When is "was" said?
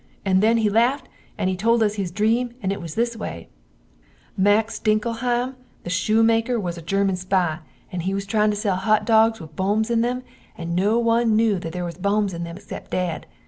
2.81-2.95, 6.59-6.75, 8.15-8.25, 11.85-11.99